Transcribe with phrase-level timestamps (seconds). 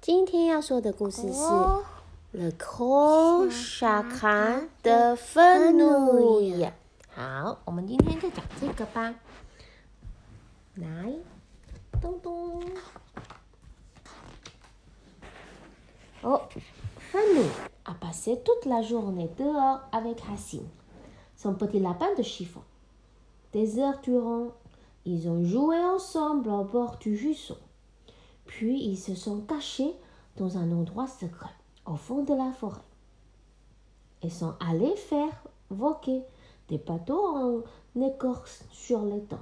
[0.00, 1.42] 今天要说的故事是《
[2.32, 6.64] Le Gros Chagrin de Fenouil》。
[7.14, 9.14] 好，我们今天就讲这个吧。
[10.74, 11.12] 来，
[12.00, 12.60] 咚咚。
[16.22, 16.40] Oh,
[17.12, 17.48] Fenouil
[17.84, 20.68] a passé toute la journée dehors avec Racine,
[21.36, 22.62] son petit lapin de chiffon.
[23.52, 24.52] Des heures durant,
[25.04, 27.58] ils ont joué ensemble au bord du ruisseau.
[28.46, 29.94] Puis ils se sont cachés
[30.36, 31.54] dans un endroit secret,
[31.86, 32.80] au fond de la forêt.
[34.22, 36.22] Ils sont allés faire voquer
[36.68, 37.64] des bateaux
[37.94, 39.40] en écorce sur les tanks.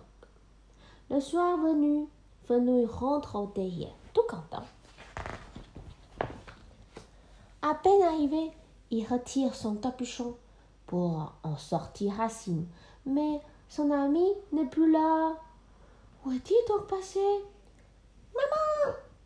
[1.10, 2.06] Le soir venu,
[2.44, 4.64] Fenouil rentre au derrière, tout content.
[7.62, 8.52] À peine arrivé,
[8.90, 10.34] il retire son capuchon
[10.86, 12.66] pour en sortir Racine.
[13.06, 15.34] Mais son ami n'est plus là.
[16.24, 17.20] Où est-il donc passé?
[18.34, 18.73] Maman,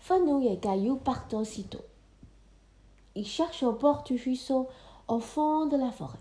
[0.00, 1.84] Fanou et Caillou partent aussitôt.
[3.14, 4.68] Ils cherchent au bord du ruisseau,
[5.06, 6.18] au fond de la forêt,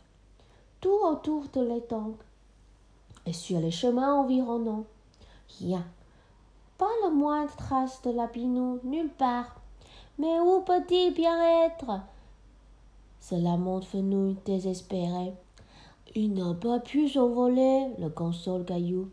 [0.81, 2.13] tout autour de l'étang
[3.25, 4.85] et sur les chemins environnants.
[5.59, 5.83] Rien.
[6.77, 8.29] Pas la moindre trace de la
[8.83, 9.55] nulle part.
[10.17, 12.01] Mais où peut-il bien être?
[13.19, 15.33] Cela lamente Fenouille désespéré.
[16.15, 19.09] Il n'a pas pu s'envoler, le console Caillou.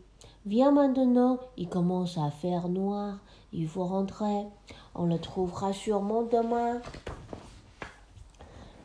[0.47, 3.17] Viens maintenant, il commence à faire noir.
[3.51, 4.45] Il faut rentrer.
[4.95, 6.79] On le trouvera sûrement demain.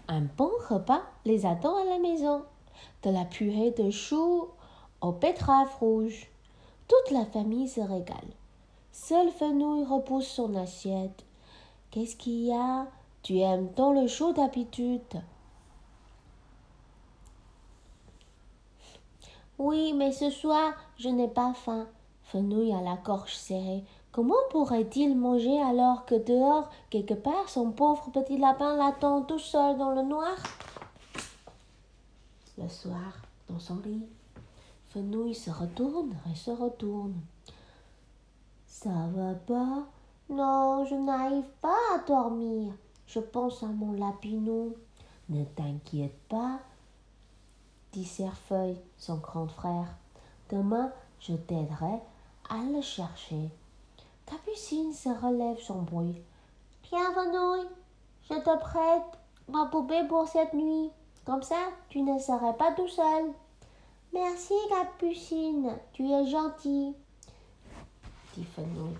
[0.08, 2.42] Un bon repas les attend à la maison.
[3.04, 4.48] De la purée de choux
[5.02, 6.26] aux betteraves rouges.
[6.88, 8.32] Toute la famille se régale.
[8.90, 11.24] Seul Fenouil repousse son assiette.
[11.92, 12.88] Qu'est-ce qu'il y a?
[13.22, 15.22] Tu aimes tant le chou d'habitude
[19.64, 21.86] Oui, mais ce soir, je n'ai pas faim.
[22.24, 23.84] Fenouil a la gorge serrée.
[24.10, 29.78] Comment pourrait-il manger alors que dehors, quelque part, son pauvre petit lapin l'attend tout seul
[29.78, 30.34] dans le noir?
[32.58, 33.12] Le soir,
[33.48, 34.04] dans son lit,
[34.88, 37.14] Fenouil se retourne et se retourne.
[38.66, 39.84] Ça va pas?
[40.28, 42.72] Non, je n'arrive pas à dormir.
[43.06, 44.74] Je pense à mon lapinou.
[45.28, 46.58] Ne t'inquiète pas,
[47.92, 49.88] dit Cerfeuil, son grand frère.
[50.50, 52.00] Demain, je t'aiderai
[52.48, 53.50] à le chercher.
[54.26, 56.16] Capucine se relève sans bruit.
[56.88, 57.68] Tiens, Fenouil,
[58.30, 60.90] je te prête ma poupée pour cette nuit.
[61.24, 63.32] Comme ça, tu ne serais pas tout seul.
[64.12, 66.94] Merci, Capucine, tu es gentil,
[68.36, 68.96] dit Fenouil.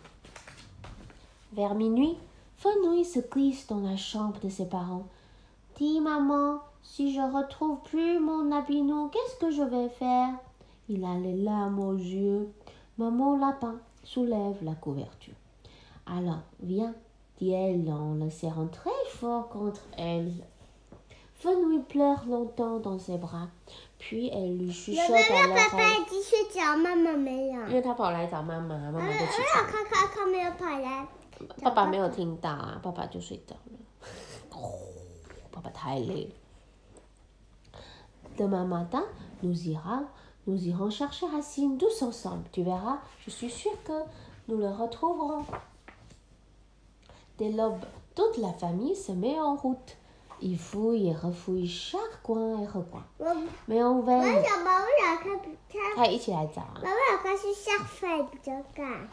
[1.52, 2.16] Vers minuit,
[2.56, 5.06] Fenouil se glisse dans la chambre de ses parents.
[5.76, 10.33] Dis, maman, si je retrouve plus mon habinou, qu'est-ce que je vais faire
[10.89, 12.51] Il a les larmes aux yeux.
[12.97, 15.35] Maman lapin soulève la couverture.
[16.05, 16.93] Alors, viens,
[17.37, 20.31] dit-elle en le serrant très fort contre elle.
[21.35, 23.47] Fenouil pleure longtemps dans ses bras,
[23.99, 26.01] puis elle lui 有 chuchote 没 à 有爸爸 l'oreille.
[26.01, 26.75] 已经睡着？
[26.75, 27.61] 妈妈没有。
[27.67, 29.65] 因为他跑来找妈妈，妈妈就起没有床。
[29.67, 31.07] 看看看没有跑来。
[31.61, 34.59] 爸爸没有听到啊，爸爸就睡着了。
[35.51, 36.31] 爸爸太累了。
[38.37, 39.03] Demain matin,
[39.41, 40.05] nous irons,
[40.45, 42.43] nous irons chercher Racine tous ensemble.
[42.51, 43.99] Tu verras, je suis sûre que
[44.47, 45.45] nous le retrouverons.
[47.37, 47.83] Dès l'aube,
[48.15, 49.97] toute la famille se met en route.
[50.39, 53.03] Ils fouillent et refouillent chaque coin et recoin.
[53.19, 53.25] 我
[53.67, 56.75] Mais en 我 vain, 想把我想看他，他一起来找啊。
[56.75, 59.09] 我想看是下飞比较干。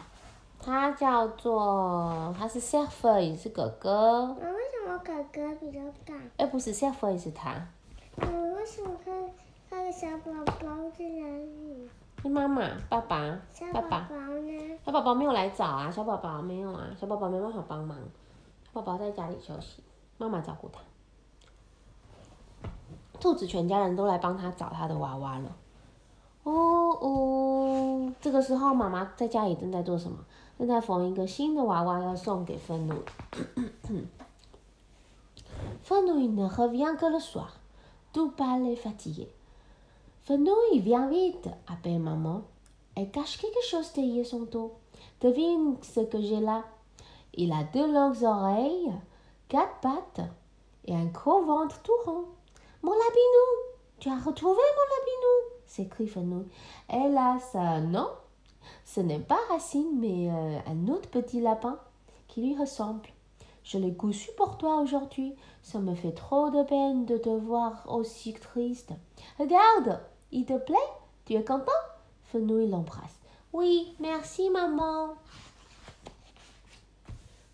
[0.61, 4.37] 他叫做，他是 s e r f e 是哥哥。
[4.39, 6.15] 我为什么哥哥比较大？
[6.37, 7.69] 哎，不是 s e r f e 是他。
[8.22, 9.14] 我为什么看
[9.70, 11.90] 看个小宝宝在哪里？
[12.22, 14.02] 是妈妈、爸爸小、爸爸。
[14.02, 14.78] 宝宝呢？
[14.86, 17.98] 小宝宝没有来找啊，小宝宝没有啊，小宝宝没办法帮忙，
[18.66, 19.84] 小宝宝在家里休息，
[20.18, 20.80] 妈妈照顾他。
[23.20, 25.56] 兔子全家人都来帮他找他的娃娃了。
[26.44, 26.52] 哦
[27.02, 30.18] 哦，这个时候妈妈在家里正在做什么？
[30.58, 32.96] 正在缝一个新的娃娃要送给芬努。
[35.86, 37.48] Fenouil ne revient que le soir,
[38.14, 39.28] tout pâle et fatigué.
[40.24, 42.42] Fenouil, viens vite, appelle maman.
[42.96, 44.74] Elle cache quelque chose derrière son dos.
[45.22, 46.64] Devine ce que j'ai là.
[47.34, 48.92] Il a deux longues oreilles,
[49.48, 50.22] quatre pattes
[50.86, 52.26] et un gros ventre tout rond.
[52.82, 56.46] Mon labinou Tu as retrouvé mon labinou s'écrie Fenouil.
[57.52, 57.80] Ça.
[57.80, 58.10] Non,
[58.84, 61.80] ce n'est pas Racine, mais euh, un autre petit lapin
[62.28, 63.08] qui lui ressemble.
[63.64, 65.36] Je l'ai cousu pour toi aujourd'hui.
[65.62, 68.92] Ça me fait trop de peine de te voir aussi triste.
[69.38, 70.00] Regarde,
[70.32, 70.76] il te plaît?
[71.26, 71.72] Tu es content?
[72.32, 73.20] Fenouil l'embrasse.
[73.54, 75.16] Oui, merci maman.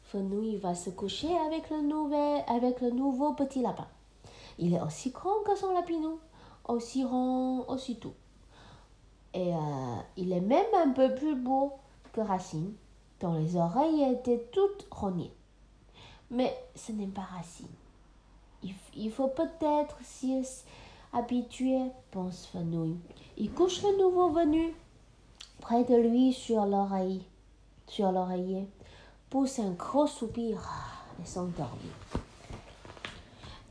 [0.04, 3.88] Fenouil va se coucher avec le, nouvel, avec le nouveau petit lapin.
[4.60, 6.20] Il est aussi grand que son lapinou,
[6.68, 8.14] aussi rond, aussi tout.
[9.34, 11.74] Et euh, il est même un peu plus beau
[12.14, 12.74] que Racine,
[13.20, 15.34] dont les oreilles étaient toutes rognées.
[16.36, 17.66] Mais ce n'est pas Racine.
[18.94, 20.44] Il, faut peut-être s'y
[21.14, 21.80] habituer,
[22.12, 22.98] pense Fenouil.
[23.38, 24.74] Il couche le nouveau venu
[25.62, 27.24] près de lui sur l'oreille,
[27.88, 28.68] sur l'oreiller,
[29.30, 30.62] pousse un gros soupir
[31.24, 31.94] et s'endormit.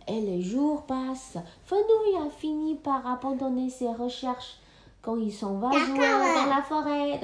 [0.08, 1.37] Et les jours passent.
[1.67, 4.58] Fenouil a fini par abandonner ses recherches
[5.02, 7.20] quand il s'en va jouer dans la forêt.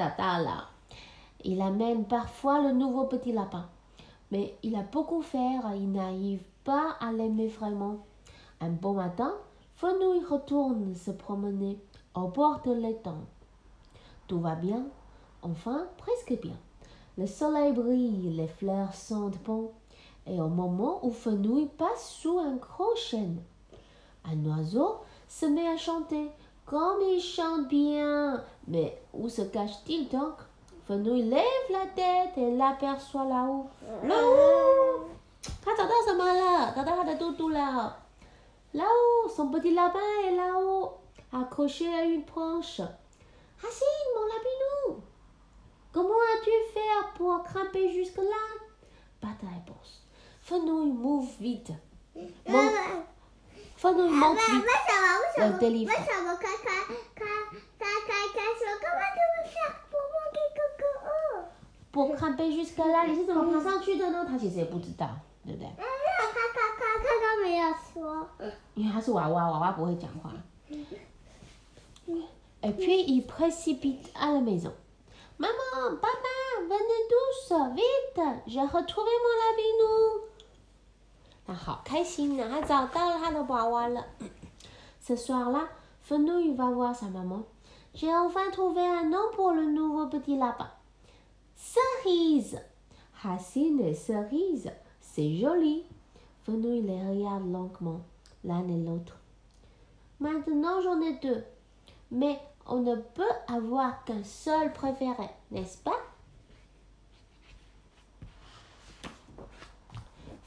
[1.45, 3.67] Il amène parfois le nouveau petit lapin.
[4.31, 7.99] Mais il a beaucoup faire il n'arrive pas à l'aimer vraiment.
[8.61, 9.35] Un bon matin,
[9.77, 11.79] Fenouil retourne se promener
[12.15, 13.25] au bord de l'étang.
[14.29, 14.85] Tout va bien,
[15.43, 16.57] enfin presque bien.
[17.17, 19.73] Le soleil brille, les fleurs sentent bon,
[20.27, 23.41] et au moment où Fenouil passe sous un gros chêne,
[24.25, 24.99] un oiseau
[25.29, 26.31] se met à chanter.
[26.67, 30.35] Comme il chante bien Mais où se cache-t-il donc?
[30.91, 33.71] Fenouil lève la tête et l'aperçoit là-haut.
[34.03, 35.07] Là-haut.
[38.75, 40.95] Là-haut, son petit lapin est là-haut,
[41.33, 42.81] accroché à une branche.
[43.63, 45.05] Racine, mon lapinou.
[45.93, 48.67] Comment as-tu fait pour grimper jusque-là?
[49.21, 50.05] Pas de réponse.
[50.43, 51.71] Fenouil move vite.
[53.77, 54.67] Fenouil monte vite
[59.39, 60.41] veux faire pour monter
[61.92, 64.26] coco 不看背去 Skala，你是怎么爬上去的呢？
[64.28, 65.10] 他其实也不知道，
[65.46, 65.70] 对不对？
[65.78, 68.28] 他他他他刚没有说。
[68.74, 70.32] 因为他是娃娃，娃娃不会讲话。
[72.62, 74.74] Et puis il précipite à la maison.
[75.38, 76.36] Maman, papa,
[76.68, 80.22] venez tous, vite, j'ai retrouvé mon labinou.
[81.48, 84.04] 他好开心呢，他找到了他的娃娃了。
[85.02, 85.68] Ce soir-là,
[86.08, 87.44] Fenouil va voir sa maman.
[87.94, 90.68] J'ai enfin trouvé un nom pour le nouveau petit lapin.
[92.03, 92.59] Cerise.
[93.23, 94.71] Racine et cerise,
[95.01, 95.85] c'est joli.
[96.45, 98.01] Fenouil les regarde longuement,
[98.45, 99.19] l'un et l'autre.
[100.19, 101.45] Maintenant j'en ai deux,
[102.11, 105.99] mais on ne peut avoir qu'un seul préféré, n'est-ce pas?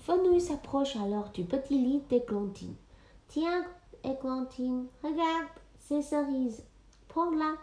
[0.01, 2.75] Fenouil s'approche alors du petit lit d'Églantine.
[3.27, 3.63] Tiens,
[4.03, 5.47] Églantine, regarde,
[5.79, 6.63] c'est cerise.
[7.07, 7.55] Prends-la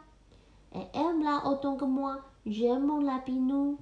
[0.73, 2.17] et aime-la autant que moi.
[2.47, 3.79] J'aime mon lapinou.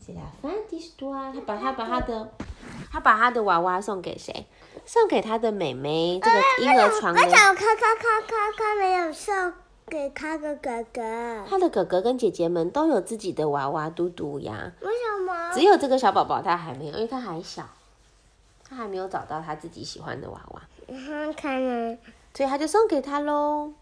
[0.00, 1.32] C'est la fin d'histoire.
[1.32, 2.32] 他把他把他的
[2.90, 4.46] 他把他的娃娃送给谁？
[4.84, 6.18] 送给他的妹妹。
[6.20, 7.20] 这个婴儿床呢？
[7.22, 9.52] 为什么他他他他他没有送
[9.86, 11.44] 给他的哥哥？
[11.48, 14.72] 他的哥哥跟姐姐们都有自己的娃娃嘟嘟呀。
[14.80, 15.52] 为什么？
[15.54, 17.62] 只有这个小宝宝他还没有，因为他还小，
[18.68, 20.62] 他还没有找到他自己喜欢的娃娃。
[20.88, 21.96] 嗯，可能。
[22.34, 23.72] 所以他就送给他喽。